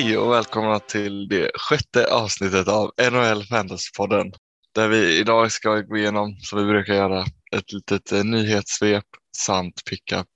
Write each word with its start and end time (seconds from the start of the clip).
Hej 0.00 0.18
och 0.18 0.32
välkomna 0.32 0.78
till 0.78 1.28
det 1.28 1.50
sjätte 1.54 2.14
avsnittet 2.14 2.68
av 2.68 2.90
NHL 3.12 3.42
Fantasypodden. 3.44 4.32
Där 4.74 4.88
vi 4.88 5.18
idag 5.18 5.52
ska 5.52 5.80
gå 5.80 5.96
igenom, 5.96 6.36
som 6.40 6.58
vi 6.58 6.64
brukar 6.64 6.94
göra, 6.94 7.24
ett 7.56 7.72
litet 7.72 8.12
eh, 8.12 8.24
nyhetssvep 8.24 9.04
samt 9.36 9.84
pickup 9.90 10.26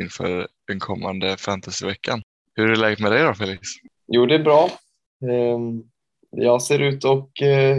inför 0.00 0.48
den 0.66 0.80
kommande 0.80 1.36
fantasyveckan. 1.36 2.22
Hur 2.54 2.70
är 2.70 2.76
läget 2.76 3.00
med 3.00 3.12
dig 3.12 3.22
då 3.22 3.34
Felix? 3.34 3.60
Jo, 4.06 4.26
det 4.26 4.34
är 4.34 4.42
bra. 4.42 4.70
Ehm, 5.30 5.82
Jag 6.30 6.62
ser 6.62 6.78
ut 6.78 7.04
att 7.04 7.42
eh, 7.42 7.76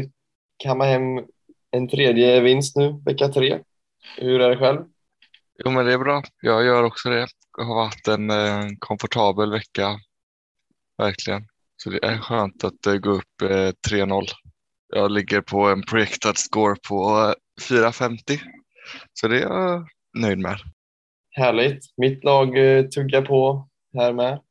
kamma 0.58 0.86
hem 0.86 1.02
en 1.72 1.88
tredje 1.88 2.42
vinst 2.42 2.76
nu, 2.76 3.02
vecka 3.06 3.28
tre. 3.28 3.60
Hur 4.18 4.42
är 4.42 4.50
det 4.50 4.58
själv? 4.58 4.82
Jo 5.66 5.72
men 5.72 5.86
det 5.86 5.94
är 5.94 5.98
bra, 5.98 6.24
jag 6.42 6.66
gör 6.66 6.84
också 6.84 7.10
det. 7.10 7.28
Det 7.58 7.64
har 7.64 7.76
varit 7.76 8.08
en 8.08 8.30
eh, 8.30 8.66
komfortabel 8.80 9.52
vecka, 9.52 10.00
verkligen. 10.98 11.48
Så 11.78 11.90
det 11.90 12.06
är 12.06 12.18
skönt 12.18 12.64
att 12.64 12.86
eh, 12.86 12.96
gå 12.96 13.10
upp 13.10 13.42
eh, 13.42 13.72
3-0. 13.90 14.24
Jag 14.94 15.12
ligger 15.12 15.42
på 15.42 15.66
en 15.70 15.84
projected 15.84 16.38
score 16.38 16.76
på 16.90 17.34
eh, 17.70 17.74
4,50. 17.76 18.40
Så 19.14 19.28
det 19.28 19.38
är 19.38 19.42
jag 19.42 19.88
nöjd 20.18 20.40
med. 20.40 20.58
Härligt. 21.32 21.80
Mitt 21.98 22.24
lag 22.24 22.58
eh, 22.78 22.86
tuggar 22.86 23.22
på 23.22 23.68
här 23.98 24.14
med. 24.14 24.42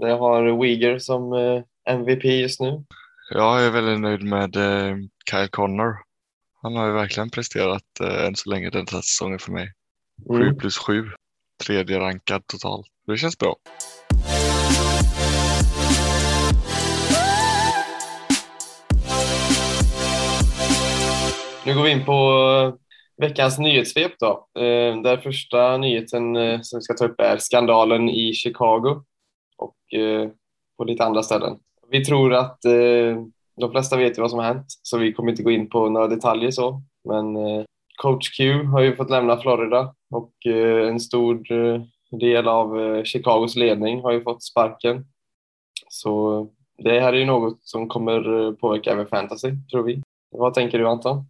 Det 0.00 0.10
har 0.12 0.46
Uyghur 0.62 0.98
som 0.98 1.32
eh, 1.32 1.62
MVP 1.94 2.24
just 2.24 2.60
nu. 2.60 2.84
Jag 3.30 3.64
är 3.66 3.70
väldigt 3.70 4.00
nöjd 4.00 4.22
med 4.22 4.56
eh, 4.56 4.96
Kyle 5.30 5.48
Connor. 5.48 5.96
Han 6.62 6.76
har 6.76 6.86
ju 6.86 6.92
verkligen 6.92 7.30
presterat 7.30 8.00
eh, 8.00 8.26
än 8.26 8.36
så 8.36 8.50
länge 8.50 8.70
den 8.70 8.86
här 8.92 9.00
säsongen 9.00 9.38
för 9.38 9.52
mig. 9.52 9.72
7 10.28 10.34
Mm. 10.42 10.56
plus 10.58 10.78
7, 10.78 11.10
tredje 11.64 11.98
rankad 11.98 12.46
totalt. 12.46 12.86
Det 13.06 13.16
känns 13.16 13.38
bra. 13.38 13.56
Nu 21.66 21.74
går 21.74 21.82
vi 21.82 21.90
in 21.90 22.04
på 22.04 22.12
eh, 22.12 22.74
veckans 23.16 23.58
nyhetssvep 23.58 24.12
då. 24.20 24.60
Eh, 24.60 25.02
Där 25.02 25.16
första 25.16 25.76
nyheten 25.76 26.36
eh, 26.36 26.60
som 26.62 26.78
vi 26.78 26.82
ska 26.82 26.94
ta 26.94 27.04
upp 27.04 27.20
är 27.20 27.36
skandalen 27.36 28.08
i 28.08 28.32
Chicago 28.32 29.02
och 29.56 29.76
på 30.76 30.84
lite 30.84 31.04
andra 31.04 31.22
ställen. 31.22 31.58
Vi 31.90 32.04
tror 32.04 32.34
att 32.34 32.58
de 33.60 33.70
flesta 33.72 33.96
vet 33.96 34.18
ju 34.18 34.22
vad 34.22 34.30
som 34.30 34.38
har 34.38 34.46
hänt 34.46 34.66
så 34.82 34.98
vi 34.98 35.12
kommer 35.12 35.30
inte 35.30 35.42
gå 35.42 35.50
in 35.50 35.68
på 35.68 35.88
några 35.88 36.06
detaljer 36.06 36.50
så. 36.50 36.82
Men 37.08 37.36
coach 37.96 38.36
Q 38.36 38.62
har 38.64 38.80
ju 38.80 38.96
fått 38.96 39.10
lämna 39.10 39.36
Florida 39.36 39.94
och 40.10 40.32
en 40.88 41.00
stor 41.00 41.42
del 42.16 42.48
av 42.48 43.04
Chicagos 43.04 43.56
ledning 43.56 44.00
har 44.02 44.12
ju 44.12 44.22
fått 44.22 44.42
sparken. 44.42 45.06
Så 45.88 46.48
det 46.78 47.00
här 47.00 47.12
är 47.12 47.18
ju 47.18 47.26
något 47.26 47.58
som 47.62 47.88
kommer 47.88 48.52
påverka 48.52 48.92
även 48.92 49.06
fantasy 49.06 49.50
tror 49.70 49.82
vi. 49.82 50.02
Vad 50.30 50.54
tänker 50.54 50.78
du 50.78 50.88
Anton? 50.88 51.24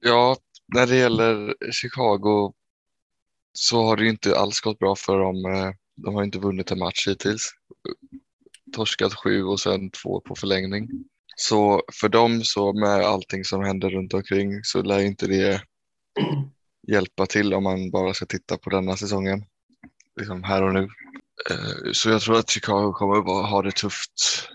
Ja, 0.00 0.36
när 0.74 0.86
det 0.86 0.96
gäller 0.96 1.54
Chicago 1.72 2.52
så 3.52 3.82
har 3.82 3.96
det 3.96 4.02
ju 4.02 4.10
inte 4.10 4.38
alls 4.38 4.60
gått 4.60 4.78
bra 4.78 4.96
för 4.96 5.18
dem. 5.18 5.44
Eh, 5.44 5.70
de 5.96 6.14
har 6.14 6.24
inte 6.24 6.38
vunnit 6.38 6.70
en 6.70 6.78
match 6.78 7.08
hittills. 7.08 7.52
Torskat 8.72 9.14
sju 9.14 9.44
och 9.44 9.60
sen 9.60 9.90
två 9.90 10.20
på 10.20 10.34
förlängning. 10.34 10.88
Så 11.36 11.82
för 12.00 12.08
dem 12.08 12.40
så 12.44 12.72
med 12.72 13.00
allting 13.00 13.44
som 13.44 13.64
händer 13.64 13.90
runt 13.90 14.14
omkring 14.14 14.64
så 14.64 14.82
lär 14.82 15.00
inte 15.00 15.26
det 15.26 15.62
hjälpa 16.88 17.26
till 17.26 17.54
om 17.54 17.64
man 17.64 17.90
bara 17.90 18.14
ska 18.14 18.26
titta 18.26 18.58
på 18.58 18.70
denna 18.70 18.96
säsongen. 18.96 19.44
Liksom 20.16 20.42
här 20.44 20.62
och 20.62 20.74
nu. 20.74 20.88
Eh, 21.50 21.92
så 21.92 22.10
jag 22.10 22.20
tror 22.20 22.38
att 22.38 22.50
Chicago 22.50 22.92
kommer 22.92 23.18
att 23.18 23.50
ha 23.50 23.62
det 23.62 23.72
tufft 23.72 24.48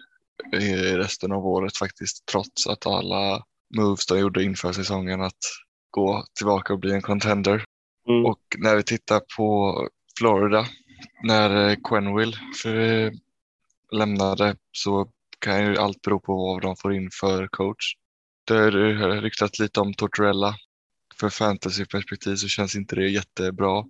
i 0.53 0.75
resten 0.75 1.31
av 1.31 1.45
året 1.45 1.77
faktiskt. 1.77 2.25
Trots 2.25 2.67
att 2.67 2.85
alla 2.85 3.45
moves 3.77 4.05
de 4.05 4.19
gjorde 4.19 4.43
inför 4.43 4.73
säsongen 4.73 5.21
att 5.21 5.43
gå 5.91 6.25
tillbaka 6.37 6.73
och 6.73 6.79
bli 6.79 6.93
en 6.93 7.01
contender. 7.01 7.63
Mm. 8.07 8.25
Och 8.25 8.41
när 8.57 8.75
vi 8.75 8.83
tittar 8.83 9.21
på 9.37 9.75
Florida, 10.17 10.65
när 11.23 11.69
eh, 11.69 11.77
Quenville 11.83 12.37
för, 12.61 13.11
lämnade 13.91 14.55
så 14.71 15.11
kan 15.39 15.65
ju 15.65 15.77
allt 15.77 16.01
bero 16.01 16.19
på 16.19 16.35
vad 16.35 16.61
de 16.61 16.75
får 16.75 16.93
in 16.93 17.09
för 17.11 17.47
coach. 17.47 17.95
Det 18.45 18.53
har 18.53 19.21
ryktat 19.21 19.59
lite 19.59 19.79
om 19.79 19.93
Tortorella. 19.93 20.55
För 21.19 21.29
fantasyperspektiv 21.29 22.35
så 22.35 22.47
känns 22.47 22.75
inte 22.75 22.95
det 22.95 23.09
jättebra. 23.09 23.85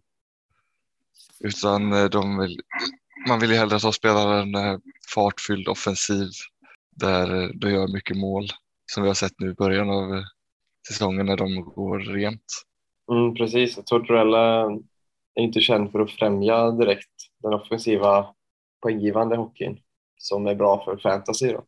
Utan 1.40 1.94
eh, 1.94 2.06
de 2.06 2.38
vill, 2.38 2.62
man 3.28 3.40
vill 3.40 3.52
ju 3.52 3.56
hellre 3.56 3.80
ta 3.80 3.92
spelaren 3.92 4.56
eh, 4.56 4.78
fartfylld 5.14 5.68
offensiv 5.68 6.30
där 6.96 7.44
eh, 7.44 7.50
de 7.50 7.72
gör 7.72 7.88
mycket 7.88 8.18
mål 8.18 8.48
som 8.94 9.04
vi 9.04 9.10
har 9.10 9.14
sett 9.14 9.40
nu 9.40 9.50
i 9.50 9.54
början 9.54 9.90
av 9.90 10.14
eh, 10.14 10.24
säsongen 10.88 11.26
när 11.26 11.38
de 11.38 11.62
går 11.62 12.00
rent. 12.00 12.44
Mm, 13.12 13.36
precis. 13.36 13.76
Tortorella 13.86 14.72
är 15.36 15.42
inte 15.42 15.60
känd 15.60 15.92
för 15.92 16.00
att 16.00 16.12
främja 16.12 16.72
direkt 16.72 17.10
den 17.44 17.54
offensiva 17.54 18.26
poänggivande 18.82 19.36
hockeyn 19.36 19.80
som 20.18 20.48
är 20.48 20.56
bra 20.56 20.84
för 20.86 20.98
fantasy. 20.98 21.48
Då. 21.48 21.64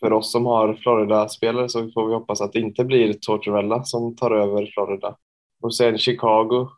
För 0.00 0.12
oss 0.12 0.32
som 0.32 0.46
har 0.46 0.74
Florida-spelare 0.74 1.68
så 1.68 1.90
får 1.90 2.08
vi 2.08 2.14
hoppas 2.14 2.40
att 2.40 2.52
det 2.52 2.60
inte 2.60 2.84
blir 2.84 3.12
Tortorella 3.12 3.84
som 3.84 4.16
tar 4.16 4.30
över 4.30 4.70
Florida. 4.74 5.16
Och 5.62 5.76
sen 5.76 5.98
Chicago, 5.98 6.68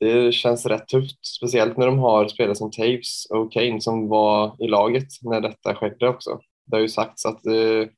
det 0.00 0.34
känns 0.34 0.66
rätt 0.66 0.88
tufft, 0.88 1.26
speciellt 1.26 1.76
när 1.76 1.86
de 1.86 1.98
har 1.98 2.28
spelare 2.28 2.54
som 2.54 2.70
Taves 2.70 3.26
och 3.30 3.52
Kane 3.52 3.80
som 3.80 4.08
var 4.08 4.64
i 4.64 4.68
laget 4.68 5.08
när 5.22 5.40
detta 5.40 5.74
skedde 5.74 6.08
också. 6.08 6.40
Det 6.66 6.76
har 6.76 6.80
ju 6.80 6.88
sagts 6.88 7.26
att 7.26 7.46
eh, 7.46 7.88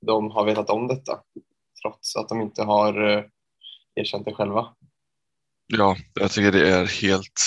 de 0.00 0.30
har 0.30 0.44
vetat 0.44 0.70
om 0.70 0.88
detta 0.88 1.20
trots 1.82 2.16
att 2.16 2.28
de 2.28 2.40
inte 2.40 2.62
har 2.62 3.10
eh, 3.10 3.24
erkänt 3.94 4.24
det 4.24 4.34
själva. 4.34 4.74
Ja, 5.66 5.96
jag 6.14 6.30
tycker 6.30 6.52
det 6.52 6.70
är 6.70 7.02
helt 7.02 7.40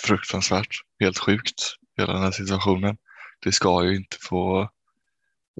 fruktansvärt, 0.00 0.76
helt 1.00 1.18
sjukt, 1.18 1.62
hela 1.96 2.12
den 2.12 2.22
här 2.22 2.30
situationen. 2.30 2.96
Det 3.40 3.52
ska 3.52 3.84
ju 3.84 3.96
inte 3.96 4.16
få, 4.20 4.68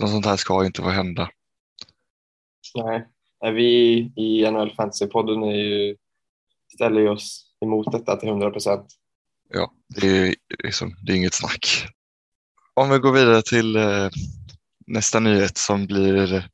något 0.00 0.10
sånt 0.10 0.26
här 0.26 0.36
ska 0.36 0.60
ju 0.60 0.66
inte 0.66 0.82
få 0.82 0.88
hända. 0.88 1.31
Nej, 2.75 3.06
vi 3.54 3.98
i 4.16 4.50
NHL 4.50 4.70
Fantasy-podden 4.70 5.44
är 5.44 5.56
ju, 5.56 5.97
ställer 6.75 7.00
ju 7.00 7.09
oss 7.09 7.44
emot 7.60 7.92
detta 7.92 8.16
till 8.16 8.28
100 8.28 8.50
procent. 8.50 8.86
Ja, 9.48 9.72
det 9.88 10.06
är, 10.06 10.34
liksom, 10.65 10.97
det 11.03 11.12
är 11.12 11.16
inget 11.16 11.34
snack. 11.34 11.86
Om 12.75 12.91
vi 12.91 12.98
går 12.98 13.12
vidare 13.12 13.42
till 13.42 13.76
eh, 13.76 14.09
nästa 14.88 15.21
nyhet 15.21 15.59
som 15.59 15.87
blir 15.87 16.49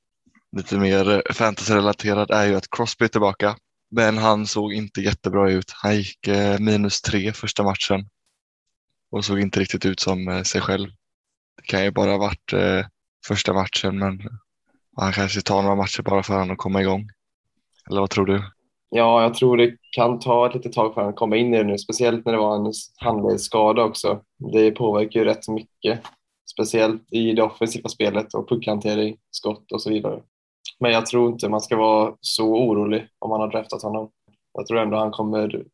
lite 0.56 0.78
mer 0.78 1.32
fantasy-relaterad 1.32 2.30
är 2.30 2.46
ju 2.46 2.54
att 2.54 2.70
Crosby 2.70 3.04
är 3.04 3.08
tillbaka. 3.08 3.56
Men 3.90 4.18
han 4.18 4.46
såg 4.46 4.72
inte 4.72 5.00
jättebra 5.00 5.50
ut. 5.50 5.72
Han 5.74 5.96
gick 5.96 6.28
eh, 6.28 6.58
minus 6.58 7.02
tre 7.02 7.32
första 7.32 7.62
matchen 7.62 8.08
och 9.10 9.24
såg 9.24 9.40
inte 9.40 9.60
riktigt 9.60 9.86
ut 9.86 10.00
som 10.00 10.28
eh, 10.28 10.42
sig 10.42 10.60
själv. 10.60 10.88
Det 11.56 11.62
kan 11.62 11.84
ju 11.84 11.90
bara 11.90 12.10
ha 12.10 12.18
varit 12.18 12.52
eh, 12.52 12.86
första 13.26 13.52
matchen 13.52 13.98
men 13.98 14.20
han 14.96 15.12
kanske 15.12 15.40
tar 15.40 15.62
några 15.62 15.76
matcher 15.76 16.02
bara 16.02 16.22
för 16.22 16.34
han 16.34 16.50
att 16.50 16.58
komma 16.58 16.80
igång. 16.80 17.08
Eller 17.90 18.00
vad 18.00 18.10
tror 18.10 18.26
du? 18.26 18.42
Ja, 18.90 19.22
jag 19.22 19.34
tror 19.34 19.56
det 19.56 19.76
kan 19.90 20.18
ta 20.18 20.46
ett 20.46 20.54
litet 20.54 20.72
tag 20.72 20.94
för 20.94 21.00
han 21.00 21.10
att 21.10 21.16
komma 21.16 21.36
in 21.36 21.54
i 21.54 21.58
det 21.58 21.64
nu, 21.64 21.78
speciellt 21.78 22.24
när 22.24 22.32
det 22.32 22.38
var 22.38 22.56
en 22.56 22.72
handledsskada 22.96 23.84
också. 23.84 24.22
Det 24.52 24.70
påverkar 24.70 25.20
ju 25.20 25.26
rätt 25.26 25.48
mycket, 25.48 26.00
speciellt 26.52 27.12
i 27.12 27.32
det 27.32 27.42
offensiva 27.42 27.88
spelet 27.88 28.34
och 28.34 28.48
puckhantering, 28.48 29.16
skott 29.30 29.72
och 29.72 29.82
så 29.82 29.90
vidare. 29.90 30.22
Men 30.80 30.92
jag 30.92 31.06
tror 31.06 31.32
inte 31.32 31.48
man 31.48 31.60
ska 31.60 31.76
vara 31.76 32.14
så 32.20 32.54
orolig 32.54 33.08
om 33.18 33.30
man 33.30 33.40
har 33.40 33.48
draftat 33.48 33.82
honom. 33.82 34.10
Jag 34.52 34.66
tror 34.66 34.78
ändå 34.78 34.96
han 34.96 35.10
kommer 35.10 35.64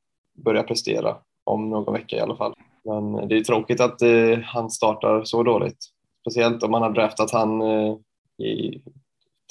börja 0.45 0.63
prestera 0.63 1.17
om 1.45 1.71
någon 1.71 1.95
vecka 1.95 2.17
i 2.17 2.21
alla 2.21 2.37
fall. 2.37 2.55
Men 2.85 3.29
det 3.29 3.37
är 3.37 3.45
tråkigt 3.45 3.81
att 3.81 4.03
eh, 4.03 4.39
han 4.45 4.71
startar 4.71 5.25
så 5.25 5.43
dåligt. 5.43 5.79
Speciellt 6.21 6.63
om 6.63 6.71
man 6.71 6.83
har 6.83 6.91
draftat 6.91 7.31
han 7.31 7.61
eh, 7.61 7.95
i 8.47 8.83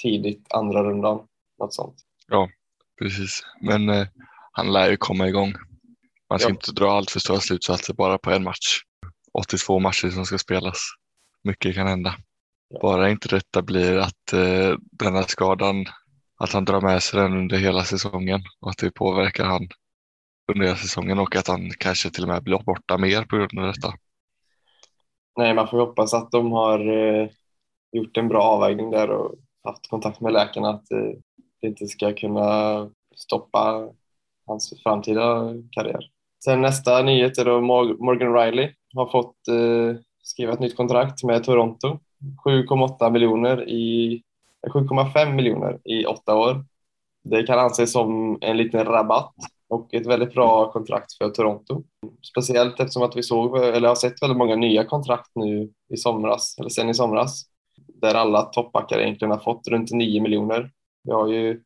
tidigt 0.02 0.54
andra 0.54 0.84
rundan. 0.84 1.20
Något 1.60 1.74
sånt. 1.74 1.96
Precis, 3.00 3.42
men 3.62 3.90
eh, 3.90 4.08
han 4.52 4.72
lär 4.74 4.90
ju 4.90 4.98
komma 4.98 5.28
igång. 5.28 5.54
Man 6.30 6.40
ska 6.40 6.50
Ja. 6.50 6.54
inte 6.54 6.72
dra 6.72 6.92
allt 6.92 7.12
för 7.12 7.20
stora 7.20 7.40
slutsatser 7.40 7.94
bara 7.94 8.18
på 8.18 8.32
en 8.32 8.44
match. 8.44 8.82
82 9.34 9.80
matcher 9.80 10.10
som 10.10 10.26
ska 10.26 10.38
spelas. 10.38 10.78
Mycket 11.44 11.76
kan 11.76 11.88
hända. 11.88 12.16
Bara 12.82 13.10
inte 13.10 13.28
detta 13.28 13.62
blir 13.62 13.98
att 13.98 14.34
eh, 14.34 14.78
den 14.92 15.16
här 15.16 15.24
skadan, 15.28 15.86
att 16.38 16.54
han 16.54 16.66
drar 16.66 16.82
med 16.82 17.04
sig 17.04 17.20
den 17.22 17.38
under 17.38 17.58
hela 17.58 17.84
säsongen 17.84 18.42
och 18.62 18.70
att 18.70 18.78
det 18.78 18.92
påverkar 18.92 19.46
han 19.46 19.68
under 20.52 20.66
hela 20.66 20.78
säsongen 20.78 21.20
och 21.20 21.36
att 21.36 21.48
han 21.48 21.72
kanske 21.80 22.10
till 22.10 22.24
och 22.24 22.30
med 22.30 22.44
blir 22.44 22.64
borta 22.66 22.98
mer 22.98 23.24
på 23.24 23.36
grund 23.38 23.60
av 23.60 23.66
detta. 23.74 23.94
Nej, 25.38 25.54
man 25.54 25.68
får 25.68 25.80
hoppas 25.80 26.14
att 26.14 26.32
de 26.32 26.52
har 26.52 26.80
eh, 26.80 27.30
gjort 27.92 28.18
en 28.18 28.28
bra 28.28 28.42
avvägning 28.42 28.92
där 28.92 29.10
och 29.10 29.36
haft 29.64 29.90
kontakt 29.90 30.22
med 30.22 30.34
läkarna 30.34 30.70
att 30.70 30.92
eh, 30.92 31.12
det 31.62 31.68
inte 31.68 31.88
ska 31.88 32.14
kunna 32.14 32.90
stoppa 33.16 33.90
hans 34.46 34.74
framtida 34.84 35.54
karriär. 35.72 36.10
Sen 36.44 36.62
nästa 36.62 37.02
nyhet 37.02 37.38
är 37.38 37.46
då 37.46 37.62
Mor- 37.62 37.98
Morgan 38.06 38.34
Riley 38.34 38.74
har 38.96 39.06
fått 39.12 39.48
eh, 39.48 40.02
skriva 40.30 40.54
ett 40.54 40.60
nytt 40.60 40.78
kontrakt 40.78 41.24
med 41.24 41.44
Toronto. 41.44 42.00
7,8 42.46 43.12
miljoner 43.12 43.70
i 43.70 44.14
eh, 44.68 44.74
7,5 44.74 45.34
miljoner 45.34 45.80
i 45.84 46.06
åtta 46.06 46.36
år. 46.36 46.66
Det 47.24 47.44
kan 47.44 47.60
anses 47.60 47.92
som 47.92 48.38
en 48.42 48.58
liten 48.58 48.86
rabatt 48.86 49.36
och 49.70 49.94
ett 49.94 50.06
väldigt 50.06 50.34
bra 50.34 50.72
kontrakt 50.72 51.14
för 51.18 51.30
Toronto. 51.30 51.84
Speciellt 52.32 52.80
eftersom 52.80 53.04
att 53.04 53.16
vi 53.16 53.24
såg, 53.24 53.58
eller 53.58 53.88
har 53.88 53.96
sett 53.96 54.22
väldigt 54.22 54.38
många 54.38 54.56
nya 54.56 54.86
kontrakt 54.86 55.32
nu 55.36 55.70
i 55.94 55.98
somras, 55.98 56.56
eller 56.60 56.70
sen 56.70 56.90
i 56.90 56.94
somras, 56.94 57.46
där 57.78 58.16
alla 58.16 58.42
toppbackar 58.42 59.00
egentligen 59.00 59.32
har 59.32 59.40
fått 59.40 59.68
runt 59.68 59.92
9 59.92 60.22
miljoner. 60.22 60.72
Vi 61.04 61.12
har 61.12 61.28
ju 61.28 61.62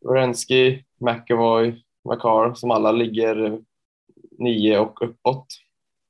Wierenski, 0.00 0.84
McAvoy, 1.00 1.82
McCarr 2.10 2.54
som 2.54 2.70
alla 2.70 2.92
ligger 2.92 3.60
9 4.38 4.78
och 4.78 5.02
uppåt. 5.02 5.46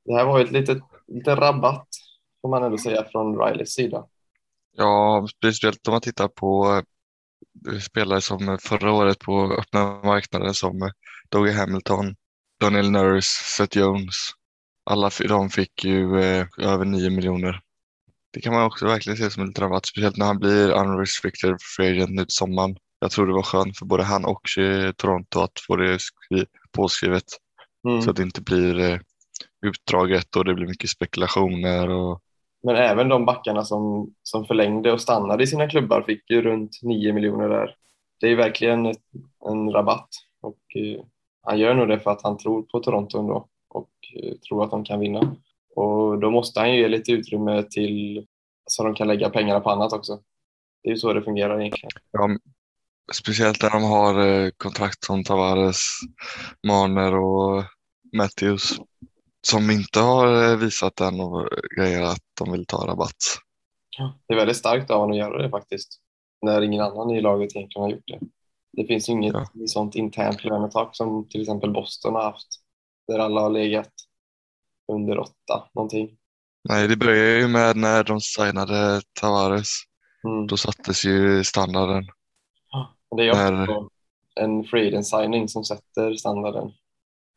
Det 0.05 0.15
här 0.15 0.27
var 0.27 0.39
ju 0.39 0.45
ett 0.45 0.53
litet, 0.53 0.83
lite 1.15 1.35
rabatt 1.35 1.89
får 2.43 2.49
man 2.49 2.63
ändå 2.63 2.79
säga 2.79 3.05
från 3.13 3.39
Rileys 3.39 3.73
sida. 3.73 4.07
Ja, 4.77 5.27
speciellt 5.37 5.89
om 5.89 5.93
man 5.93 6.01
tittar 6.01 6.29
på 6.29 6.83
eh, 7.73 7.79
spelare 7.79 8.21
som 8.21 8.59
förra 8.63 8.93
året 8.93 9.19
på 9.19 9.53
öppna 9.53 10.03
marknaden 10.03 10.55
som 10.55 10.91
Dougie 11.31 11.55
Hamilton, 11.55 12.15
Daniel 12.61 12.91
Nurse, 12.91 13.29
Seth 13.57 13.79
Jones. 13.79 14.15
Alla 14.91 15.11
de 15.29 15.51
fick 15.51 15.85
ju 15.85 16.21
eh, 16.21 16.47
över 16.59 16.85
9 16.85 17.11
miljoner. 17.11 17.61
Det 18.33 18.41
kan 18.41 18.55
man 18.55 18.65
också 18.65 18.87
verkligen 18.87 19.17
se 19.17 19.31
som 19.31 19.43
en 19.43 19.55
rabatt, 19.55 19.87
speciellt 19.87 20.17
när 20.17 20.27
han 20.27 20.39
blir 20.39 20.71
unrestricted 20.71 21.57
free 21.77 21.91
agent 21.91 22.11
nu 22.11 22.25
till 22.25 22.35
sommaren. 22.35 22.77
Jag 23.01 23.11
tror 23.11 23.27
det 23.27 23.33
var 23.33 23.43
skönt 23.43 23.79
för 23.79 23.87
både 23.87 24.03
han 24.03 24.25
och 24.25 24.59
eh, 24.59 24.93
Toronto 24.93 25.41
att 25.41 25.61
få 25.67 25.77
det 25.77 25.99
påskrivet 26.73 27.25
mm. 27.89 28.03
så 28.03 28.11
att 28.11 28.17
det 28.17 28.23
inte 28.23 28.41
blir 28.41 28.81
eh, 28.81 28.99
utdraget 29.63 30.37
och 30.37 30.45
det 30.45 30.55
blir 30.55 30.67
mycket 30.67 30.91
spekulationer. 30.91 31.89
Och... 31.89 32.21
Men 32.63 32.77
även 32.77 33.09
de 33.09 33.25
backarna 33.25 33.65
som, 33.65 34.15
som 34.23 34.45
förlängde 34.45 34.93
och 34.93 35.01
stannade 35.01 35.45
i 35.45 35.47
sina 35.47 35.69
klubbar 35.69 36.03
fick 36.03 36.31
ju 36.31 36.43
runt 36.43 36.79
9 36.83 37.13
miljoner 37.13 37.49
där. 37.49 37.77
Det 38.21 38.27
är 38.27 38.37
verkligen 38.37 38.87
ett, 38.87 39.03
en 39.49 39.73
rabatt 39.73 40.09
och 40.41 40.77
eh, 40.77 41.05
han 41.43 41.59
gör 41.59 41.75
nog 41.75 41.89
det 41.89 42.01
för 42.01 42.11
att 42.11 42.23
han 42.23 42.39
tror 42.39 42.63
på 42.63 42.81
Toronto 42.81 43.19
ändå 43.19 43.49
och 43.69 43.91
eh, 44.17 44.35
tror 44.49 44.65
att 44.65 44.71
de 44.71 44.85
kan 44.85 45.01
vinna. 45.01 45.37
Och 45.77 46.19
då 46.19 46.31
måste 46.31 46.61
han 46.61 46.73
ju 46.73 46.81
ge 46.81 46.89
lite 46.89 47.13
utrymme 47.13 47.63
till 47.63 48.27
så 48.67 48.85
de 48.85 48.95
kan 48.95 49.09
lägga 49.09 49.31
pengarna 49.31 49.61
på 49.61 49.71
annat 49.71 49.93
också. 49.93 50.21
Det 50.83 50.89
är 50.89 50.93
ju 50.93 50.99
så 50.99 51.13
det 51.13 51.23
fungerar 51.23 51.61
egentligen. 51.61 51.91
Ja, 52.13 52.29
speciellt 53.13 53.63
när 53.63 53.71
de 53.71 53.83
har 53.83 54.27
eh, 54.27 54.51
kontrakt 54.57 55.05
som 55.05 55.25
Tavares, 55.25 55.87
Marner 56.67 57.15
och 57.15 57.65
Matthews 58.17 58.79
som 59.47 59.71
inte 59.71 60.01
har 60.01 60.51
eh, 60.51 60.57
visat 60.57 61.01
än 61.01 61.21
och 61.21 61.49
grejer 61.77 62.03
att 62.03 62.23
de 62.41 62.53
vill 62.53 62.67
ta 62.67 62.87
rabatt. 62.87 63.17
Det 64.27 64.35
är 64.35 64.39
väldigt 64.39 64.57
starkt 64.57 64.91
av 64.91 65.01
honom 65.01 65.13
att 65.13 65.19
göra 65.19 65.43
det 65.43 65.51
faktiskt. 65.51 66.01
När 66.43 66.63
ingen 66.63 66.83
annan 66.83 67.11
i 67.11 67.21
laget 67.21 67.57
egentligen 67.57 67.83
har 67.83 67.91
gjort 67.91 68.07
det. 68.07 68.21
Det 68.73 68.87
finns 68.87 69.09
ju 69.09 69.13
inget 69.13 69.35
ja. 69.35 69.67
sånt 69.67 69.95
internt 69.95 70.45
lönetak 70.45 70.97
som 70.97 71.29
till 71.29 71.41
exempel 71.41 71.73
Boston 71.73 72.15
har 72.15 72.23
haft. 72.23 72.49
Där 73.09 73.19
alla 73.19 73.41
har 73.41 73.51
legat 73.51 73.91
under 74.93 75.19
åtta 75.19 75.69
någonting. 75.75 76.17
Nej, 76.69 76.89
det 76.89 76.97
började 76.97 77.39
ju 77.39 77.49
med 77.49 77.77
när 77.77 78.05
de 78.05 78.21
signade 78.21 79.03
Tavares. 79.21 79.69
Mm. 80.25 80.47
Då 80.47 80.57
sattes 80.57 81.05
ju 81.05 81.45
standarden. 81.45 82.05
Ja, 82.71 82.97
det 83.17 83.23
är 83.23 83.31
också 83.31 83.53
när... 83.53 83.89
en 84.35 84.65
free 84.65 85.05
signing 85.05 85.49
som 85.49 85.65
sätter 85.65 86.15
standarden. 86.15 86.73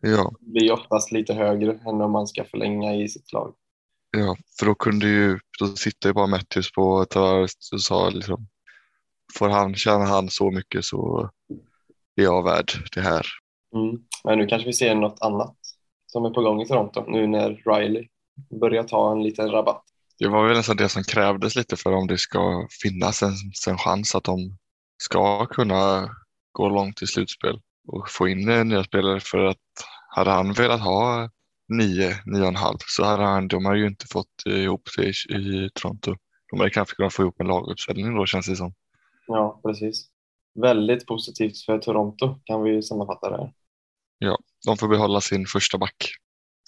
Ja. 0.08 0.32
Det 0.40 0.52
blir 0.52 0.72
oftast 0.72 1.12
lite 1.12 1.34
högre 1.34 1.72
än 1.72 2.02
om 2.02 2.12
man 2.12 2.28
ska 2.28 2.44
förlänga 2.44 2.96
i 2.96 3.10
sitt 3.10 3.34
lag. 3.34 3.54
Ja, 4.18 4.38
för 4.60 4.66
då 4.66 4.76
kunde 4.76 5.08
ju, 5.08 5.40
då 5.60 5.68
sitter 5.68 6.10
ju 6.10 6.14
bara 6.14 6.28
Matthews 6.28 6.72
på 6.72 7.06
Tavares 7.06 7.72
och 7.74 7.82
sa 7.82 8.10
liksom, 8.10 8.48
får 9.34 9.50
han, 9.50 9.76
tjänar 9.76 10.06
han 10.06 10.30
så 10.30 10.52
mycket 10.52 10.86
så 10.86 11.30
är 12.16 12.24
jag 12.24 12.44
värd 12.44 12.72
det 12.96 13.02
här. 13.02 13.26
Mm. 13.76 14.02
Men 14.24 14.38
nu 14.38 14.48
kanske 14.48 14.68
vi 14.68 14.74
ser 14.74 14.96
något 14.96 15.22
annat 15.22 15.56
som 16.06 16.26
är 16.26 16.30
på 16.30 16.42
gång 16.42 16.62
i 16.62 16.68
Toronto 16.68 17.06
nu 17.08 17.28
när 17.28 17.62
Riley 17.66 18.08
börjar 18.60 18.84
ta 18.84 19.12
en 19.12 19.24
liten 19.24 19.52
rabatt. 19.52 19.84
Det 20.20 20.28
var 20.28 20.48
väl 20.48 20.58
nästan 20.58 20.78
det 20.78 20.90
som 20.90 21.04
krävdes 21.04 21.56
lite 21.56 21.76
för 21.76 21.94
om 21.94 22.08
det 22.08 22.18
ska 22.18 22.68
finnas 22.84 23.24
en, 23.24 23.34
en 23.68 23.78
chans 23.78 24.16
att 24.16 24.24
de 24.24 24.58
ska 24.98 25.46
kunna 25.46 26.10
gå 26.52 26.70
långt 26.70 27.02
i 27.02 27.08
slutspel 27.08 27.60
och 27.88 28.10
få 28.10 28.28
in 28.28 28.68
nya 28.68 28.84
spelare 28.84 29.20
för 29.20 29.46
att 29.46 29.58
hade 30.16 30.32
han 30.32 30.54
velat 30.54 30.82
ha 30.82 31.30
nio, 31.68 32.16
nio 32.26 32.42
och 32.42 32.48
en 32.48 32.56
halv 32.56 32.78
så 32.88 33.04
hade 33.04 33.24
han, 33.24 33.48
de 33.48 33.66
har 33.66 33.76
ju 33.76 33.88
inte 33.88 34.06
fått 34.08 34.46
ihop 34.46 34.90
det 34.98 35.04
i, 35.04 35.36
i 35.36 35.70
Toronto. 35.74 36.16
De 36.52 36.60
hade 36.60 36.70
kanske 36.70 36.96
kunnat 36.96 37.14
få 37.14 37.22
ihop 37.22 37.40
en 37.40 37.48
laguppställning 37.48 38.16
då 38.16 38.26
känns 38.26 38.48
det 38.48 38.56
som. 38.56 38.74
Ja, 39.28 39.60
precis. 39.64 40.08
Väldigt 40.62 41.06
positivt 41.06 41.66
för 41.66 41.80
Toronto 41.80 42.40
kan 42.44 42.64
vi 42.64 42.82
sammanfatta 42.82 43.30
det 43.30 43.38
här. 43.38 43.54
Ja, 44.18 44.38
de 44.66 44.78
får 44.78 44.88
behålla 44.88 45.22
sin 45.22 45.46
första 45.46 45.78
back. 45.78 46.16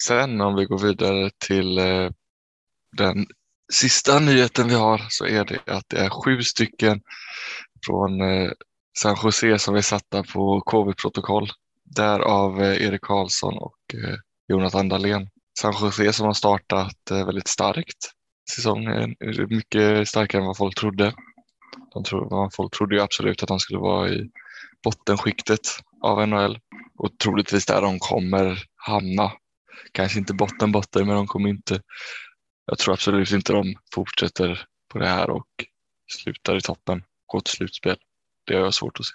Sen 0.02 0.40
om 0.40 0.56
vi 0.56 0.64
går 0.64 0.78
vidare 0.78 1.30
till 1.46 1.78
eh, 1.78 2.10
den 2.96 3.26
sista 3.72 4.18
nyheten 4.18 4.68
vi 4.68 4.74
har 4.74 5.06
så 5.08 5.26
är 5.26 5.44
det 5.44 5.60
att 5.66 5.88
det 5.88 5.98
är 5.98 6.10
sju 6.10 6.42
stycken 6.42 7.00
från 7.86 8.20
eh, 8.20 8.50
San 8.98 9.16
Jose 9.24 9.58
som 9.58 9.74
är 9.74 9.80
satta 9.80 10.22
på 10.22 10.60
covid-protokoll. 10.60 11.48
Därav 11.96 12.22
av 12.22 12.62
eh, 12.62 12.86
Erik 12.86 13.00
Karlsson 13.00 13.58
och 13.58 13.94
eh, 13.94 14.16
Jonathan 14.48 14.88
Dahlén. 14.88 15.28
San 15.60 15.74
Jose 15.80 16.12
som 16.12 16.26
har 16.26 16.34
startat 16.34 17.10
eh, 17.10 17.26
väldigt 17.26 17.48
starkt 17.48 18.12
säsongen, 18.56 19.16
mycket 19.48 20.08
starkare 20.08 20.40
än 20.40 20.46
vad 20.46 20.56
folk 20.56 20.78
trodde. 20.78 21.14
De 21.94 22.04
tro, 22.04 22.50
folk 22.56 22.76
trodde 22.76 22.96
ju 22.96 23.02
absolut 23.02 23.42
att 23.42 23.48
de 23.48 23.58
skulle 23.58 23.78
vara 23.78 24.08
i 24.08 24.30
bottenskiktet 24.84 25.60
av 26.02 26.28
NHL 26.28 26.58
och 26.98 27.18
troligtvis 27.18 27.66
där 27.66 27.82
de 27.82 27.98
kommer 27.98 28.62
hamna. 28.76 29.32
Kanske 29.92 30.18
inte 30.18 30.34
botten 30.34 30.72
botten 30.72 31.06
men 31.06 31.16
de 31.16 31.26
kommer 31.26 31.48
inte. 31.48 31.80
Jag 32.66 32.78
tror 32.78 32.94
absolut 32.94 33.32
inte 33.32 33.52
de 33.52 33.74
fortsätter 33.94 34.64
på 34.92 34.98
det 34.98 35.08
här 35.08 35.30
och 35.30 35.46
slutar 36.12 36.56
i 36.56 36.60
toppen, 36.60 37.04
går 37.26 37.40
till 37.40 37.54
slutspel. 37.54 37.96
Det 38.46 38.54
har 38.54 38.60
jag 38.60 38.74
svårt 38.74 39.00
att 39.00 39.06
se. 39.06 39.14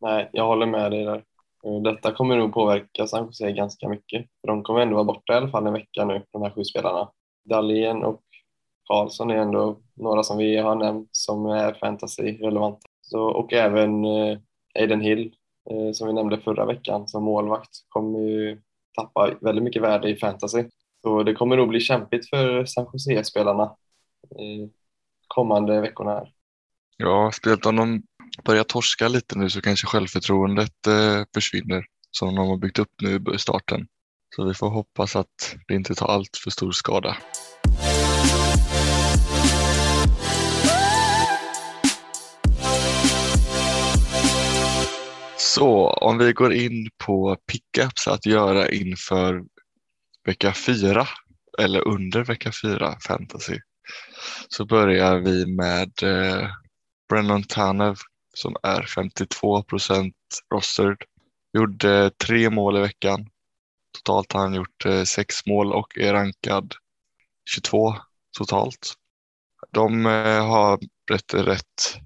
Nej, 0.00 0.30
jag 0.32 0.46
håller 0.46 0.66
med 0.66 0.90
dig 0.90 1.04
där. 1.04 1.24
Eh, 1.64 1.82
detta 1.82 2.12
kommer 2.12 2.36
nog 2.36 2.54
påverka 2.54 3.06
San 3.06 3.26
Jose 3.26 3.52
ganska 3.52 3.88
mycket. 3.88 4.26
För 4.40 4.48
de 4.48 4.62
kommer 4.62 4.80
ändå 4.80 4.94
vara 4.94 5.04
borta 5.04 5.32
i 5.32 5.36
alla 5.36 5.50
fall 5.50 5.66
en 5.66 5.72
vecka 5.72 6.04
nu, 6.04 6.24
de 6.32 6.42
här 6.42 6.50
sju 6.50 6.64
spelarna. 6.64 7.10
Dahlén 7.44 8.04
och 8.04 8.22
Karlsson 8.88 9.30
är 9.30 9.36
ändå 9.36 9.80
några 9.94 10.22
som 10.22 10.38
vi 10.38 10.56
har 10.56 10.74
nämnt 10.74 11.08
som 11.12 11.46
är 11.46 11.72
fantasy-relevanta. 11.72 12.88
och 13.34 13.52
även 13.52 14.04
eh, 14.04 14.38
Aiden 14.78 15.00
Hill 15.00 15.34
eh, 15.70 15.92
som 15.92 16.06
vi 16.06 16.12
nämnde 16.12 16.40
förra 16.40 16.66
veckan 16.66 17.08
som 17.08 17.24
målvakt 17.24 17.70
kommer 17.88 18.18
ju 18.18 18.60
tappa 18.94 19.30
väldigt 19.40 19.64
mycket 19.64 19.82
värde 19.82 20.10
i 20.10 20.16
fantasy. 20.16 20.64
Så 21.02 21.22
det 21.22 21.34
kommer 21.34 21.56
nog 21.56 21.68
bli 21.68 21.80
kämpigt 21.80 22.28
för 22.30 22.64
San 22.64 22.86
Jose-spelarna 22.92 23.76
kommande 25.28 25.80
veckorna 25.80 26.10
här. 26.10 26.32
Ja, 26.96 27.30
spelat 27.32 27.66
om 27.66 27.76
de 27.76 28.02
börjar 28.44 28.64
torska 28.64 29.08
lite 29.08 29.38
nu 29.38 29.50
så 29.50 29.60
kanske 29.60 29.86
självförtroendet 29.86 30.86
eh, 30.86 31.22
försvinner 31.34 31.84
som 32.10 32.34
de 32.34 32.48
har 32.48 32.56
byggt 32.56 32.78
upp 32.78 32.92
nu 33.02 33.24
i 33.34 33.38
starten. 33.38 33.86
Så 34.36 34.44
vi 34.44 34.54
får 34.54 34.70
hoppas 34.70 35.16
att 35.16 35.56
det 35.68 35.74
inte 35.74 35.94
tar 35.94 36.06
allt 36.06 36.36
för 36.36 36.50
stor 36.50 36.72
skada. 36.72 37.16
Så 45.38 45.90
om 45.90 46.18
vi 46.18 46.32
går 46.32 46.52
in 46.52 46.90
på 47.06 47.36
pickups 47.52 48.08
att 48.08 48.26
göra 48.26 48.70
inför 48.70 49.44
vecka 50.26 50.52
fyra 50.52 51.08
eller 51.58 51.88
under 51.88 52.24
vecka 52.24 52.50
fyra 52.62 52.98
fantasy 53.00 53.58
så 54.48 54.64
börjar 54.64 55.18
vi 55.18 55.46
med 55.46 56.02
eh, 56.02 56.48
Brennan 57.08 57.42
Tanev 57.42 57.96
som 58.36 58.56
är 58.62 58.82
52 58.82 59.62
procent 59.62 60.14
rostered. 60.54 60.96
Gjorde 61.52 62.10
tre 62.10 62.50
mål 62.50 62.76
i 62.76 62.80
veckan. 62.80 63.28
Totalt 63.98 64.32
har 64.32 64.40
han 64.40 64.54
gjort 64.54 64.86
eh, 64.86 65.02
sex 65.02 65.46
mål 65.46 65.72
och 65.72 65.98
är 65.98 66.12
rankad 66.12 66.74
22 67.50 67.94
totalt. 68.38 68.94
De 69.72 70.06
eh, 70.06 70.46
har 70.46 70.78
rätt, 71.10 71.34
rätt 71.34 71.98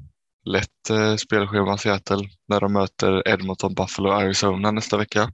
lätt 0.44 0.90
eh, 0.90 1.16
spelschema 1.16 1.78
Seattle 1.78 2.28
när 2.48 2.60
de 2.60 2.72
möter 2.72 3.28
Edmonton, 3.28 3.74
Buffalo 3.74 4.08
och 4.08 4.16
Arizona 4.16 4.70
nästa 4.70 4.96
vecka. 4.96 5.32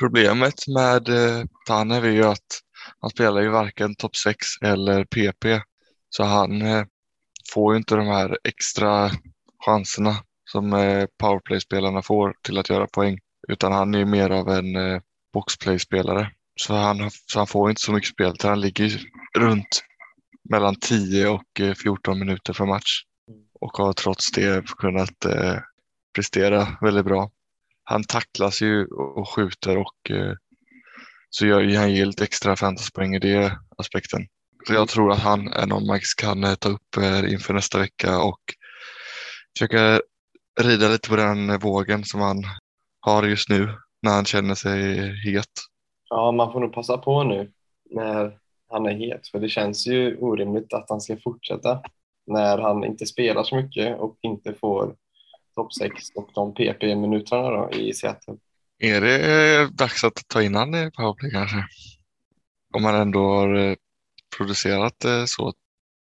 Problemet 0.00 0.68
med 0.68 1.08
Tanev 1.66 2.04
är 2.04 2.10
ju 2.10 2.24
att 2.24 2.60
han 3.00 3.10
spelar 3.10 3.42
ju 3.42 3.48
varken 3.48 3.94
topp 3.94 4.16
6 4.16 4.46
eller 4.62 5.04
PP 5.04 5.64
så 6.08 6.24
han 6.24 6.62
får 7.52 7.72
ju 7.72 7.78
inte 7.78 7.96
de 7.96 8.06
här 8.06 8.38
extra 8.44 9.10
chanserna 9.66 10.16
som 10.54 10.72
eh, 10.72 11.06
powerplay-spelarna 11.18 12.02
får 12.02 12.34
till 12.42 12.58
att 12.58 12.70
göra 12.70 12.86
poäng. 12.86 13.18
Utan 13.48 13.72
han 13.72 13.94
är 13.94 14.04
mer 14.04 14.30
av 14.30 14.48
en 14.48 14.76
eh, 14.76 15.00
boxplay-spelare. 15.32 16.30
Så 16.60 16.74
han, 16.74 17.10
så 17.10 17.38
han 17.38 17.46
får 17.46 17.70
inte 17.70 17.82
så 17.82 17.92
mycket 17.92 18.10
spel. 18.10 18.36
Han 18.42 18.60
ligger 18.60 19.00
runt 19.38 19.84
mellan 20.50 20.76
10 20.76 21.28
och 21.28 21.60
eh, 21.60 21.74
14 21.74 22.18
minuter 22.18 22.52
per 22.52 22.66
match 22.66 23.02
och 23.60 23.76
har 23.76 23.92
trots 23.92 24.32
det 24.32 24.66
kunnat 24.66 25.24
eh, 25.24 25.58
prestera 26.14 26.68
väldigt 26.80 27.04
bra. 27.04 27.30
Han 27.84 28.04
tacklas 28.04 28.62
ju 28.62 28.86
och 28.86 29.28
skjuter 29.28 29.76
och 29.76 30.10
eh, 30.10 30.32
så 31.30 31.46
gör 31.46 31.76
han 31.76 31.94
ju 31.94 32.04
lite 32.04 32.24
extra 32.24 32.56
fantasypoäng 32.56 33.14
i 33.14 33.18
det 33.18 33.58
aspekten. 33.78 34.26
Så 34.66 34.74
jag 34.74 34.88
tror 34.88 35.12
att 35.12 35.20
han 35.20 35.52
är 35.52 35.66
någon 35.66 35.86
man 35.86 36.00
kan 36.16 36.56
ta 36.56 36.68
upp 36.68 36.96
inför 37.28 37.54
nästa 37.54 37.78
vecka 37.78 38.18
och 38.18 38.40
försöka 39.58 40.00
rida 40.60 40.88
lite 40.88 41.08
på 41.08 41.16
den 41.16 41.58
vågen 41.58 42.04
som 42.04 42.20
han 42.20 42.44
har 43.00 43.22
just 43.22 43.48
nu 43.48 43.68
när 44.02 44.10
han 44.14 44.24
känner 44.24 44.54
sig 44.54 44.94
het. 45.24 45.50
Ja, 46.10 46.32
man 46.32 46.52
får 46.52 46.60
nog 46.60 46.72
passa 46.72 46.98
på 46.98 47.24
nu 47.24 47.52
när 47.90 48.38
han 48.70 48.86
är 48.86 48.92
het, 48.92 49.28
för 49.28 49.38
det 49.38 49.48
känns 49.48 49.86
ju 49.86 50.16
orimligt 50.16 50.72
att 50.72 50.86
han 50.88 51.00
ska 51.00 51.16
fortsätta 51.24 51.82
när 52.26 52.58
han 52.58 52.84
inte 52.84 53.06
spelar 53.06 53.42
så 53.42 53.56
mycket 53.56 53.98
och 53.98 54.18
inte 54.20 54.54
får 54.54 54.96
topp 55.54 55.74
6 55.74 55.92
och 56.14 56.30
de 56.34 56.54
PP-minuterna 56.54 57.70
i 57.70 57.92
Seattle. 57.92 58.36
Är 58.78 59.00
det 59.00 59.68
dags 59.72 60.04
att 60.04 60.22
ta 60.28 60.42
in 60.42 60.54
han 60.54 60.74
i 60.74 60.90
powerplay 60.90 61.30
kanske? 61.30 61.64
Om 62.74 62.82
man 62.82 62.94
ändå 62.94 63.20
har 63.20 63.54
eh, 63.54 63.74
producerat 64.36 65.04
eh, 65.04 65.24
så. 65.26 65.52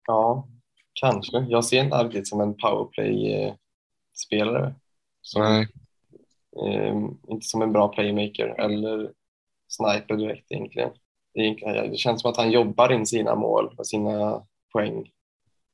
Ja, 0.07 0.47
kanske. 0.93 1.45
Jag 1.49 1.65
ser 1.65 1.83
inte 1.83 1.95
riktigt 1.95 2.27
som 2.27 2.41
en 2.41 2.57
powerplay-spelare. 4.29 4.73
Nej. 5.35 5.67
Eh, 6.65 6.95
inte 7.29 7.47
som 7.47 7.61
en 7.61 7.71
bra 7.71 7.87
playmaker 7.87 8.59
eller 8.59 9.11
sniper 9.69 10.15
direkt 10.15 10.51
egentligen. 10.51 10.89
Det 11.33 11.97
känns 11.97 12.21
som 12.21 12.31
att 12.31 12.37
han 12.37 12.51
jobbar 12.51 12.91
in 12.91 13.05
sina 13.05 13.35
mål 13.35 13.75
och 13.77 13.87
sina 13.87 14.45
poäng. 14.73 15.03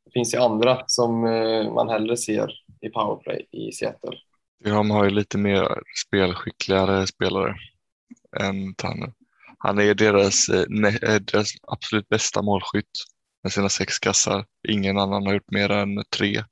Det 0.06 0.12
finns 0.12 0.34
ju 0.34 0.38
andra 0.38 0.84
som 0.88 1.25
eh, 1.25 1.74
man 1.74 1.89
hellre 1.89 2.18
ser 2.18 2.51
i 2.82 2.89
powerplay 2.89 3.48
i 3.51 3.72
Seattle. 3.72 4.18
De 4.63 4.92
har 4.92 5.04
ju 5.04 5.10
lite 5.10 5.38
mer 5.38 5.82
spelskickligare 6.08 7.08
spelare 7.08 7.56
än 8.39 8.75
Tanner. 8.75 9.13
Han 9.58 9.80
är 9.80 9.94
deras, 9.94 10.50
eh, 10.50 10.66
deras 11.20 11.50
absolut 11.68 12.10
bästa 12.10 12.42
målskytt 12.42 12.92
med 13.44 13.51
sina 13.51 13.70
sex 13.70 14.00
kassar. 14.00 14.46
Ingen 14.68 14.98
annan 14.98 15.25
har 15.25 15.34
gjort 15.34 15.51
mer 15.51 15.72
än 15.72 16.04
tre. 16.18 16.44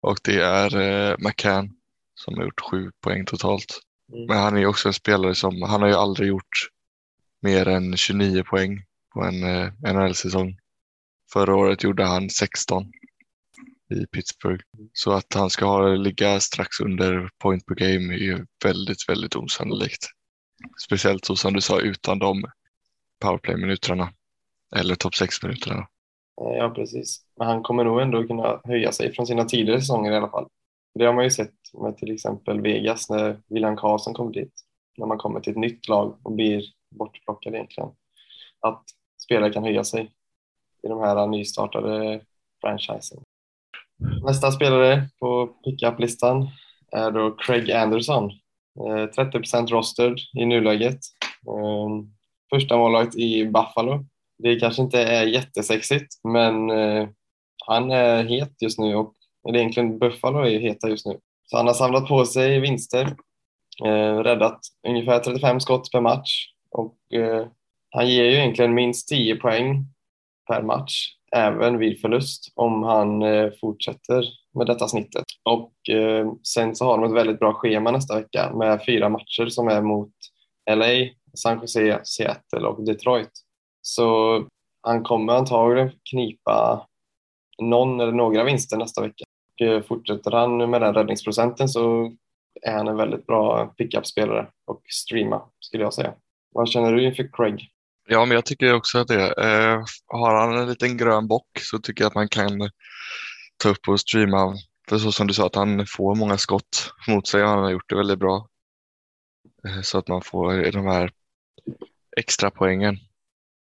Och 0.00 0.18
det 0.24 0.40
är 0.40 0.76
eh, 0.76 1.16
McCann 1.18 1.70
som 2.14 2.34
har 2.34 2.44
gjort 2.44 2.60
sju 2.60 2.90
poäng 3.00 3.24
totalt. 3.24 3.80
Mm. 4.12 4.26
Men 4.26 4.38
han 4.38 4.56
är 4.56 4.66
också 4.66 4.88
en 4.88 4.94
spelare 4.94 5.34
som, 5.34 5.62
han 5.62 5.82
har 5.82 5.88
ju 5.88 5.94
aldrig 5.94 6.28
gjort 6.28 6.68
mer 7.42 7.68
än 7.68 7.96
29 7.96 8.42
poäng 8.42 8.84
på 9.14 9.22
en 9.22 9.44
eh, 9.44 9.72
NHL-säsong. 9.94 10.58
Förra 11.32 11.56
året 11.56 11.82
gjorde 11.82 12.04
han 12.04 12.30
16 12.30 12.92
i 13.90 14.06
Pittsburgh. 14.06 14.64
Så 14.92 15.12
att 15.12 15.34
han 15.34 15.50
ska 15.50 15.64
ha, 15.64 15.88
ligga 15.88 16.40
strax 16.40 16.80
under 16.80 17.30
point 17.38 17.66
per 17.66 17.74
game 17.74 18.14
är 18.14 18.18
ju 18.18 18.46
väldigt, 18.64 19.08
väldigt 19.08 19.36
osannolikt. 19.36 20.06
Speciellt 20.84 21.24
så 21.24 21.36
som 21.36 21.52
du 21.52 21.60
sa 21.60 21.80
utan 21.80 22.18
de 22.18 22.44
powerplay-minuterna 23.20 24.12
eller 24.76 24.94
topp 24.94 25.14
6-minuterna. 25.14 25.86
Eh, 26.40 26.56
ja, 26.56 26.70
precis. 26.70 27.20
Men 27.38 27.48
han 27.48 27.62
kommer 27.62 27.84
nog 27.84 28.00
ändå 28.00 28.26
kunna 28.26 28.60
höja 28.64 28.92
sig 28.92 29.12
från 29.14 29.26
sina 29.26 29.44
tidigare 29.44 29.80
säsonger 29.80 30.12
i 30.12 30.16
alla 30.16 30.30
fall. 30.30 30.48
Det 30.94 31.04
har 31.04 31.12
man 31.12 31.24
ju 31.24 31.30
sett 31.30 31.54
med 31.82 31.96
till 31.96 32.14
exempel 32.14 32.60
Vegas 32.60 33.10
när 33.10 33.40
William 33.48 33.76
Karlsson 33.76 34.14
kom 34.14 34.32
dit. 34.32 34.52
När 34.98 35.06
man 35.06 35.18
kommer 35.18 35.40
till 35.40 35.50
ett 35.50 35.58
nytt 35.58 35.88
lag 35.88 36.18
och 36.22 36.32
blir 36.32 36.64
bortplockad 36.90 37.54
egentligen. 37.54 37.90
Att 38.60 38.84
spelare 39.24 39.52
kan 39.52 39.64
höja 39.64 39.84
sig 39.84 40.10
i 40.82 40.88
de 40.88 41.00
här 41.00 41.26
nystartade 41.26 42.20
franchisen. 42.60 43.22
Nästa 44.24 44.50
spelare 44.52 45.08
på 45.18 45.46
pickup-listan 45.46 46.48
är 46.92 47.10
då 47.10 47.30
Craig 47.30 47.70
Anderson. 47.70 48.30
Eh, 48.86 49.06
30 49.06 49.38
rostered 49.66 50.18
i 50.38 50.46
nuläget. 50.46 50.98
Eh, 51.46 51.88
första 52.50 52.76
målvakt 52.76 53.16
i 53.16 53.44
Buffalo. 53.44 54.04
Det 54.42 54.60
kanske 54.60 54.82
inte 54.82 55.02
är 55.02 55.26
jättesexigt, 55.26 56.14
men 56.28 56.70
eh, 56.70 57.08
han 57.66 57.90
är 57.90 58.24
het 58.24 58.62
just 58.62 58.78
nu 58.78 58.94
och 58.94 59.14
eller 59.48 59.58
egentligen 59.58 59.98
Buffalo 59.98 60.38
är 60.38 60.58
heta 60.58 60.88
just 60.88 61.06
nu. 61.06 61.18
Så 61.46 61.56
han 61.56 61.66
har 61.66 61.74
samlat 61.74 62.08
på 62.08 62.24
sig 62.24 62.60
vinster, 62.60 63.16
eh, 63.84 64.18
räddat 64.18 64.60
ungefär 64.88 65.18
35 65.18 65.60
skott 65.60 65.92
per 65.92 66.00
match 66.00 66.46
och 66.70 66.96
eh, 67.14 67.46
han 67.90 68.08
ger 68.08 68.24
ju 68.24 68.36
egentligen 68.36 68.74
minst 68.74 69.08
10 69.08 69.36
poäng 69.36 69.86
per 70.48 70.62
match 70.62 71.06
även 71.32 71.78
vid 71.78 72.00
förlust 72.00 72.52
om 72.54 72.82
han 72.82 73.22
eh, 73.22 73.50
fortsätter 73.60 74.24
med 74.54 74.66
detta 74.66 74.88
snittet. 74.88 75.24
Och 75.42 75.94
eh, 75.94 76.32
sen 76.42 76.76
så 76.76 76.84
har 76.84 76.98
de 76.98 77.04
ett 77.04 77.20
väldigt 77.20 77.38
bra 77.38 77.54
schema 77.54 77.90
nästa 77.90 78.14
vecka 78.20 78.52
med 78.54 78.84
fyra 78.86 79.08
matcher 79.08 79.46
som 79.46 79.68
är 79.68 79.82
mot 79.82 80.12
LA, 80.70 81.08
San 81.34 81.60
Jose, 81.60 82.00
Seattle 82.04 82.68
och 82.68 82.84
Detroit. 82.84 83.30
Så 83.82 84.46
han 84.82 85.02
kommer 85.04 85.32
antagligen 85.32 85.90
knipa 86.10 86.86
någon 87.62 88.00
eller 88.00 88.12
några 88.12 88.44
vinster 88.44 88.76
nästa 88.76 89.02
vecka. 89.02 89.24
Och 89.54 89.66
eh, 89.66 89.82
fortsätter 89.82 90.30
han 90.30 90.70
med 90.70 90.80
den 90.80 90.94
räddningsprocenten 90.94 91.68
så 91.68 92.12
är 92.62 92.72
han 92.72 92.88
en 92.88 92.96
väldigt 92.96 93.26
bra 93.26 93.66
pickup-spelare 93.66 94.46
och 94.66 94.82
streama 94.90 95.42
skulle 95.60 95.82
jag 95.82 95.94
säga. 95.94 96.14
Vad 96.52 96.68
känner 96.68 96.92
du 96.92 97.04
inför 97.04 97.30
Craig? 97.32 97.68
Ja, 98.08 98.24
men 98.24 98.34
jag 98.34 98.44
tycker 98.44 98.74
också 98.74 98.98
att 98.98 99.08
det. 99.08 99.26
Eh, 99.26 99.82
har 100.06 100.34
han 100.34 100.58
en 100.58 100.68
liten 100.68 100.96
grön 100.96 101.28
bock 101.28 101.48
så 101.58 101.78
tycker 101.78 102.04
jag 102.04 102.08
att 102.08 102.14
man 102.14 102.28
kan 102.28 102.70
ta 103.56 103.68
upp 103.68 103.88
och 103.88 104.00
streama. 104.00 104.54
För 104.88 104.98
så 104.98 105.12
som 105.12 105.26
du 105.26 105.34
sa 105.34 105.46
att 105.46 105.54
han 105.54 105.86
får 105.86 106.14
många 106.14 106.38
skott 106.38 106.92
mot 107.08 107.26
sig. 107.26 107.42
och 107.42 107.48
Han 107.48 107.58
har 107.58 107.70
gjort 107.70 107.88
det 107.88 107.96
väldigt 107.96 108.18
bra. 108.18 108.48
Eh, 109.68 109.80
så 109.82 109.98
att 109.98 110.08
man 110.08 110.22
får 110.22 110.72
de 110.72 110.86
här 110.86 111.10
extra 112.16 112.50
poängen. 112.50 112.98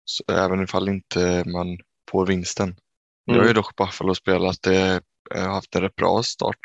Så 0.09 0.23
även 0.33 0.63
ifall 0.63 0.89
inte 0.89 1.43
man 1.45 1.77
får 2.11 2.25
vinsten. 2.25 2.67
Mm. 2.67 2.77
Nu 3.25 3.39
har 3.39 3.47
ju 3.47 3.53
dock 3.53 3.75
Buffalo 3.75 4.15
spelat 4.15 4.61
det, 4.61 5.01
eh, 5.35 5.47
haft 5.47 5.75
en 5.75 5.81
rätt 5.81 5.95
bra 5.95 6.23
start. 6.23 6.59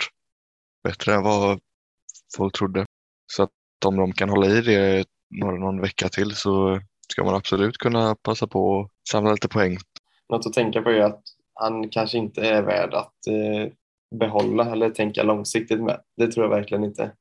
Bättre 0.84 1.14
än 1.14 1.22
vad 1.22 1.60
folk 2.36 2.54
trodde. 2.54 2.86
Så 3.32 3.42
att 3.42 3.50
om 3.86 3.96
de 3.96 4.12
kan 4.12 4.28
hålla 4.28 4.46
i 4.46 4.60
det 4.60 5.04
någon, 5.40 5.60
någon 5.60 5.80
vecka 5.80 6.08
till 6.08 6.34
så 6.34 6.80
ska 7.08 7.24
man 7.24 7.34
absolut 7.34 7.78
kunna 7.78 8.14
passa 8.14 8.46
på 8.46 8.80
att 8.80 9.08
samla 9.08 9.32
lite 9.32 9.48
poäng. 9.48 9.76
Något 10.28 10.46
att 10.46 10.52
tänka 10.52 10.82
på 10.82 10.90
är 10.90 11.00
att 11.00 11.22
han 11.54 11.88
kanske 11.88 12.18
inte 12.18 12.48
är 12.48 12.62
värd 12.62 12.94
att 12.94 13.26
eh, 13.26 13.72
behålla 14.18 14.72
eller 14.72 14.90
tänka 14.90 15.22
långsiktigt 15.22 15.80
med. 15.80 16.00
Det 16.16 16.26
tror 16.32 16.44
jag 16.44 16.50
verkligen 16.50 16.84
inte. 16.84 17.12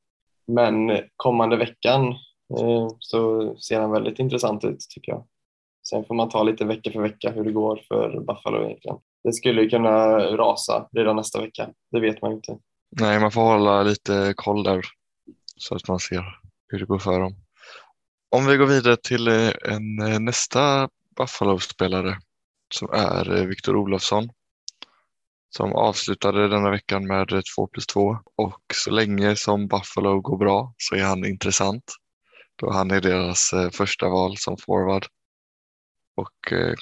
Men 0.47 1.01
kommande 1.15 1.57
veckan 1.57 2.07
eh, 2.59 2.87
så 2.99 3.55
ser 3.57 3.79
han 3.79 3.91
väldigt 3.91 4.19
intressant 4.19 4.63
ut 4.63 4.79
tycker 4.89 5.11
jag. 5.11 5.27
Sen 5.89 6.05
får 6.05 6.15
man 6.15 6.29
ta 6.29 6.43
lite 6.43 6.65
vecka 6.65 6.91
för 6.91 7.01
vecka 7.01 7.31
hur 7.31 7.43
det 7.43 7.51
går 7.51 7.81
för 7.87 8.19
Buffalo 8.19 8.65
egentligen. 8.65 8.97
Det 9.23 9.33
skulle 9.33 9.69
kunna 9.69 10.17
rasa 10.19 10.87
redan 10.91 11.15
nästa 11.15 11.41
vecka. 11.41 11.69
Det 11.91 11.99
vet 11.99 12.21
man 12.21 12.31
ju 12.31 12.35
inte. 12.35 12.57
Nej, 12.99 13.19
man 13.19 13.31
får 13.31 13.41
hålla 13.41 13.83
lite 13.83 14.33
koll 14.37 14.63
där 14.63 14.81
så 15.57 15.75
att 15.75 15.87
man 15.87 15.99
ser 15.99 16.23
hur 16.67 16.79
det 16.79 16.85
går 16.85 16.99
för 16.99 17.19
dem. 17.19 17.35
Om 18.35 18.45
vi 18.45 18.57
går 18.57 18.65
vidare 18.65 18.97
till 18.97 19.27
eh, 19.27 19.51
en, 19.65 19.99
eh, 19.99 20.19
nästa 20.19 20.89
Buffalo-spelare 21.17 22.17
som 22.73 22.89
är 22.93 23.37
eh, 23.37 23.45
Viktor 23.45 23.75
Olofsson 23.75 24.29
som 25.49 25.75
avslutade 25.75 26.47
denna 26.47 26.69
veckan 26.69 27.07
med 27.07 27.27
2 27.55 27.67
plus 27.67 27.87
2 27.87 28.17
och 28.35 28.61
så 28.73 28.91
länge 28.91 29.35
som 29.35 29.67
Buffalo 29.67 30.21
går 30.21 30.37
bra 30.37 30.73
så 30.77 30.95
är 30.95 31.03
han 31.03 31.25
intressant 31.25 31.83
då 32.55 32.71
han 32.71 32.91
är 32.91 33.01
deras 33.01 33.51
första 33.71 34.09
val 34.09 34.37
som 34.37 34.57
forward. 34.57 35.05
Och 36.15 36.51
eh, 36.51 36.73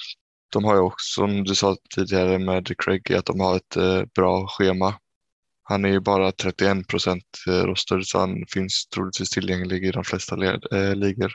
de 0.52 0.64
har 0.64 0.74
ju 0.74 0.80
också, 0.80 1.20
som 1.20 1.44
du 1.44 1.54
sa 1.54 1.76
tidigare 1.94 2.38
med 2.38 2.72
Craig, 2.78 3.12
att 3.12 3.26
de 3.26 3.40
har 3.40 3.56
ett 3.56 3.76
eh, 3.76 4.02
bra 4.14 4.46
schema. 4.46 4.94
Han 5.62 5.84
är 5.84 5.88
ju 5.88 6.00
bara 6.00 6.32
31 6.32 6.88
procent 6.88 7.24
eh, 7.48 7.64
roster 7.64 8.00
så 8.00 8.18
han 8.18 8.44
finns 8.48 8.86
troligtvis 8.86 9.30
tillgänglig 9.30 9.84
i 9.84 9.90
de 9.90 10.04
flesta 10.04 10.36
ligor 10.94 11.32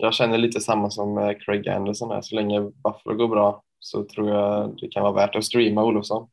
jag 0.00 0.14
känner 0.14 0.38
lite 0.38 0.60
samma 0.60 0.90
som 0.90 1.34
Craig 1.40 1.68
Anderson 1.68 2.10
här. 2.10 2.20
Så 2.20 2.34
länge 2.34 2.60
Buffalo 2.60 3.16
går 3.16 3.28
bra 3.28 3.62
så 3.78 4.04
tror 4.04 4.30
jag 4.30 4.76
det 4.80 4.88
kan 4.88 5.02
vara 5.02 5.12
värt 5.12 5.36
att 5.36 5.44
streama 5.44 5.84
Olofsson. 5.84 6.28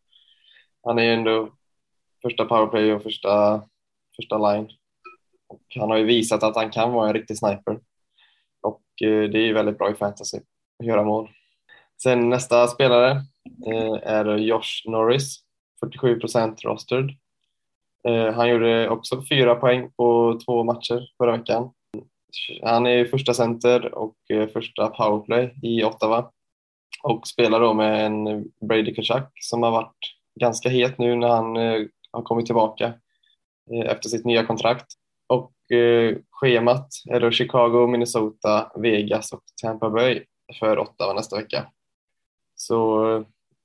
Han 0.83 0.99
är 0.99 1.03
ju 1.03 1.13
ändå 1.13 1.49
första 2.21 2.45
powerplay 2.45 2.93
och 2.93 3.03
första, 3.03 3.63
första 4.15 4.37
line. 4.37 4.69
Och 5.47 5.61
han 5.75 5.89
har 5.89 5.97
ju 5.97 6.03
visat 6.03 6.43
att 6.43 6.55
han 6.55 6.71
kan 6.71 6.91
vara 6.91 7.07
en 7.07 7.13
riktig 7.13 7.37
sniper. 7.37 7.79
Och 8.61 8.81
det 8.99 9.37
är 9.37 9.45
ju 9.45 9.53
väldigt 9.53 9.77
bra 9.77 9.91
i 9.91 9.95
fantasy 9.95 10.39
göra 10.83 11.03
mål. 11.03 11.29
Sen 12.03 12.29
nästa 12.29 12.67
spelare 12.67 13.11
eh, 13.67 13.93
är 14.03 14.37
Josh 14.37 14.83
Norris, 14.85 15.39
47 15.79 16.19
procent 16.19 16.63
rostered. 16.63 17.09
Eh, 18.07 18.33
han 18.33 18.49
gjorde 18.49 18.89
också 18.89 19.23
fyra 19.29 19.55
poäng 19.55 19.91
på 19.97 20.39
två 20.45 20.63
matcher 20.63 21.09
förra 21.17 21.37
veckan 21.37 21.71
han 22.63 22.87
är 22.87 23.05
första 23.05 23.33
center 23.33 23.95
och 23.95 24.15
eh, 24.29 24.47
första 24.47 24.87
powerplay 24.87 25.55
i 25.61 25.83
Ottawa. 25.83 26.31
och 27.03 27.27
spelar 27.27 27.59
då 27.59 27.73
med 27.73 28.05
en 28.05 28.45
Brady 28.67 28.95
Kachak 28.95 29.31
som 29.41 29.63
har 29.63 29.71
varit 29.71 29.97
ganska 30.39 30.69
het 30.69 30.97
nu 30.97 31.15
när 31.15 31.27
han 31.27 31.57
eh, 31.57 31.85
har 32.11 32.21
kommit 32.21 32.45
tillbaka 32.45 32.93
eh, 33.71 33.91
efter 33.91 34.09
sitt 34.09 34.25
nya 34.25 34.45
kontrakt. 34.45 34.85
Och 35.27 35.51
schemat 36.31 36.87
är 37.09 37.19
då 37.19 37.31
Chicago, 37.31 37.87
Minnesota, 37.87 38.71
Vegas 38.75 39.33
och 39.33 39.43
Tampa 39.61 39.89
Bay 39.89 40.23
för 40.59 40.79
Ottawa 40.79 41.13
nästa 41.13 41.37
vecka. 41.37 41.71
Så 42.55 43.05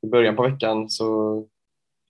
i 0.02 0.06
början 0.06 0.37
på 0.37 0.42
veckan 0.42 0.90
så 0.90 1.38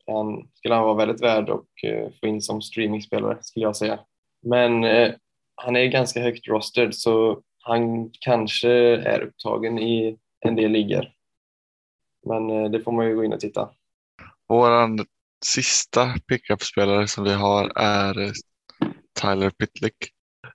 han, 0.06 0.48
skulle 0.54 0.74
han 0.74 0.84
vara 0.84 0.94
väldigt 0.94 1.22
värd 1.22 1.50
att 1.50 1.66
eh, 1.82 2.08
få 2.20 2.26
in 2.26 2.42
som 2.42 2.62
streamingspelare 2.62 3.38
skulle 3.42 3.66
jag 3.66 3.76
säga. 3.76 4.00
Men 4.42 4.84
eh, 4.84 5.12
han 5.54 5.76
är 5.76 5.86
ganska 5.86 6.20
högt 6.20 6.48
rostered 6.48 6.94
så 6.94 7.42
han 7.62 8.10
kanske 8.20 8.70
är 8.96 9.20
upptagen 9.20 9.78
i 9.78 10.18
en 10.40 10.56
del 10.56 10.70
ligor. 10.70 11.12
Men 12.26 12.50
eh, 12.50 12.70
det 12.70 12.80
får 12.80 12.92
man 12.92 13.06
ju 13.06 13.16
gå 13.16 13.24
in 13.24 13.32
och 13.32 13.40
titta. 13.40 13.70
Vår 14.48 14.70
sista 15.44 16.14
pickup-spelare 16.28 17.08
som 17.08 17.24
vi 17.24 17.32
har 17.32 17.72
är 17.76 18.20
eh, 18.20 18.32
Tyler 19.20 19.50
Pitlick. 19.50 19.96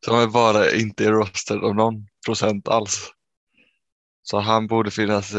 Som 0.01 0.15
är 0.15 0.27
bara 0.27 0.71
inte 0.71 1.05
är 1.05 1.11
rostered 1.11 1.63
av 1.63 1.75
någon 1.75 2.07
procent 2.25 2.67
alls. 2.67 3.11
Så 4.27 4.39
han 4.39 4.67
borde 4.67 4.91
finnas 4.91 5.33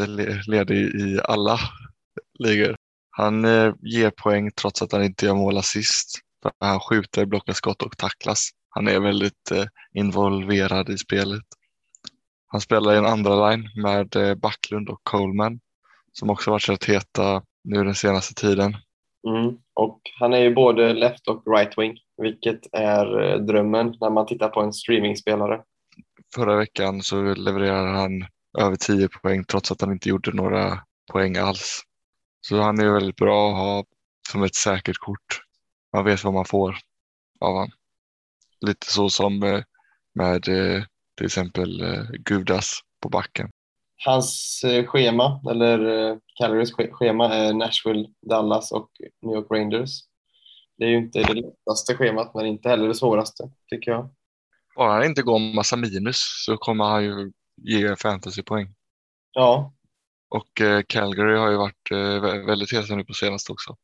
ledig 0.47 0.77
i 0.77 1.19
alla 1.23 1.59
ligor. 2.39 2.75
Han 3.09 3.45
eh, 3.45 3.73
ger 3.81 4.09
poäng 4.09 4.51
trots 4.51 4.81
att 4.81 4.91
han 4.91 5.03
inte 5.03 5.25
gör 5.25 5.35
mål 5.35 5.57
assist. 5.57 6.19
Han 6.59 6.79
skjuter, 6.79 7.25
blockar 7.25 7.53
skott 7.53 7.81
och 7.81 7.97
tacklas. 7.97 8.49
Han 8.69 8.87
är 8.87 8.99
väldigt 8.99 9.51
eh, 9.51 9.65
involverad 9.93 10.89
i 10.89 10.97
spelet. 10.97 11.43
Han 12.47 12.61
spelar 12.61 12.93
i 12.93 12.97
en 12.97 13.05
andra 13.05 13.49
line 13.49 13.69
med 13.75 14.15
eh, 14.15 14.35
Backlund 14.35 14.89
och 14.89 14.99
Coleman 15.03 15.59
som 16.11 16.29
också 16.29 16.51
varit 16.51 16.69
rätt 16.69 16.85
heta 16.85 17.43
nu 17.63 17.83
den 17.83 17.95
senaste 17.95 18.33
tiden. 18.33 18.77
Mm. 19.27 19.57
Och 19.73 20.01
han 20.19 20.33
är 20.33 20.39
ju 20.39 20.55
både 20.55 20.93
left 20.93 21.27
och 21.27 21.43
right 21.55 21.77
wing, 21.77 21.97
vilket 22.17 22.59
är 22.71 23.37
drömmen 23.37 23.95
när 24.01 24.09
man 24.09 24.25
tittar 24.25 24.49
på 24.49 24.61
en 24.61 24.73
streamingspelare. 24.73 25.61
Förra 26.35 26.55
veckan 26.55 27.01
så 27.01 27.33
levererade 27.33 27.89
han 27.89 28.25
över 28.57 28.75
10 28.75 29.09
poäng 29.09 29.43
trots 29.43 29.71
att 29.71 29.81
han 29.81 29.91
inte 29.91 30.09
gjorde 30.09 30.31
några 30.31 30.79
poäng 31.11 31.37
alls. 31.37 31.81
Så 32.41 32.61
han 32.61 32.79
är 32.79 32.89
väldigt 32.89 33.15
bra 33.15 33.49
att 33.49 33.57
ha 33.57 33.83
som 34.31 34.43
ett 34.43 34.55
säkert 34.55 34.97
kort. 34.97 35.41
Man 35.93 36.05
vet 36.05 36.23
vad 36.23 36.33
man 36.33 36.45
får 36.45 36.77
av 37.39 37.53
honom. 37.53 37.71
Lite 38.61 38.91
så 38.91 39.09
som 39.09 39.43
eh, 39.43 39.63
med 40.13 40.47
eh, 40.47 40.83
till 41.17 41.25
exempel 41.25 41.81
Gudas 42.19 42.79
på 43.01 43.09
backen. 43.09 43.49
Hans 44.05 44.61
schema, 44.87 45.41
eller 45.51 45.79
Calories 46.39 46.71
schema, 46.91 47.33
är 47.33 47.53
Nashville, 47.53 48.07
Dallas 48.29 48.71
och 48.71 48.89
New 49.21 49.35
York 49.35 49.47
Rangers. 49.51 49.89
Det 50.77 50.85
är 50.85 50.89
ju 50.89 50.97
inte 50.97 51.23
det 51.23 51.33
lättaste 51.33 51.95
schemat, 51.95 52.35
men 52.35 52.45
inte 52.45 52.69
heller 52.69 52.87
det 52.87 52.95
svåraste, 52.95 53.49
tycker 53.69 53.91
jag. 53.91 54.09
Bara 54.75 54.93
han 54.93 55.05
inte 55.05 55.21
går 55.21 55.55
massa 55.55 55.75
minus 55.75 56.17
så 56.45 56.57
kommer 56.57 56.85
han 56.85 57.03
ju 57.03 57.31
ge 57.57 57.95
fantasypoäng. 57.95 58.67
Ja. 59.33 59.73
Och 60.29 60.61
eh, 60.61 60.81
Calgary 60.87 61.37
har 61.37 61.51
ju 61.51 61.57
varit 61.57 61.91
eh, 61.91 62.45
väldigt 62.45 62.73
heta 62.73 62.95
nu 62.95 63.03
på 63.03 63.13
senaste 63.13 63.51
också. 63.51 63.75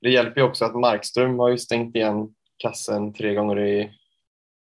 Det 0.00 0.10
hjälper 0.10 0.40
ju 0.40 0.46
också 0.46 0.64
att 0.64 0.74
Markström 0.74 1.38
har 1.38 1.48
ju 1.48 1.58
stängt 1.58 1.96
igen 1.96 2.34
kassen 2.56 3.12
tre 3.12 3.34
gånger 3.34 3.58
i 3.58 3.90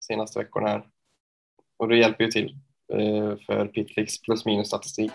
senaste 0.07 0.39
veckorna 0.39 0.69
här. 0.69 0.85
Och 1.79 1.89
det 1.89 1.97
hjälper 1.97 2.25
ju 2.25 2.31
till 2.31 2.57
eh, 2.93 3.37
för 3.47 3.67
Pitlicks 3.67 4.23
plus 4.23 4.45
minus 4.45 4.67
statistik. 4.67 5.13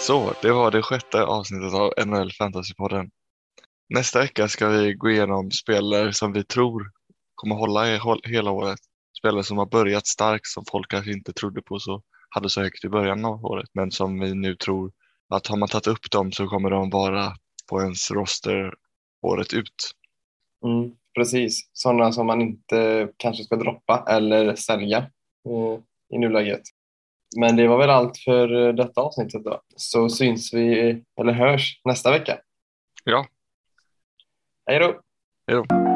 Så, 0.00 0.32
det 0.42 0.52
var 0.52 0.70
det 0.70 0.82
sjätte 0.82 1.24
avsnittet 1.24 1.74
av 1.74 2.06
NHL 2.06 2.32
Fantasypodden. 2.32 3.10
Nästa 3.88 4.18
vecka 4.18 4.48
ska 4.48 4.68
vi 4.68 4.94
gå 4.94 5.10
igenom 5.10 5.50
spelare 5.50 6.12
som 6.12 6.32
vi 6.32 6.44
tror 6.44 6.90
kommer 7.34 7.54
hålla 7.56 7.94
i 7.94 8.00
hela 8.24 8.50
året. 8.50 8.78
Spelare 9.18 9.44
som 9.44 9.58
har 9.58 9.66
börjat 9.66 10.06
starkt 10.06 10.46
som 10.46 10.64
folk 10.70 10.90
kanske 10.90 11.12
inte 11.12 11.32
trodde 11.32 11.62
på 11.62 11.78
så 11.78 12.02
hade 12.28 12.50
så 12.50 12.62
högt 12.62 12.84
i 12.84 12.88
början 12.88 13.24
av 13.24 13.44
året 13.44 13.68
men 13.74 13.90
som 13.90 14.20
vi 14.20 14.34
nu 14.34 14.56
tror 14.56 14.92
att 15.28 15.46
har 15.46 15.56
man 15.56 15.68
tagit 15.68 15.86
upp 15.86 16.10
dem 16.10 16.32
så 16.32 16.46
kommer 16.46 16.70
de 16.70 16.90
vara 16.90 17.32
på 17.70 17.82
ens 17.82 18.10
roster 18.10 18.74
året 19.22 19.54
ut. 19.54 19.90
Mm, 20.64 20.92
precis, 21.18 21.70
sådana 21.72 22.12
som 22.12 22.26
man 22.26 22.40
inte 22.40 23.08
kanske 23.16 23.44
ska 23.44 23.56
droppa 23.56 24.04
eller 24.08 24.54
sälja 24.54 24.98
eh, 24.98 25.80
i 26.14 26.18
nuläget. 26.18 26.62
Men 27.36 27.56
det 27.56 27.68
var 27.68 27.78
väl 27.78 27.90
allt 27.90 28.18
för 28.18 28.72
detta 28.72 29.00
avsnittet 29.00 29.44
då. 29.44 29.60
Så 29.76 30.08
syns 30.08 30.54
vi, 30.54 30.90
eller 31.20 31.32
hörs, 31.32 31.80
nästa 31.84 32.10
vecka. 32.10 32.38
Ja. 33.04 33.26
Hej 34.66 34.78
då. 34.78 35.00
Hej 35.46 35.56
då. 35.56 35.95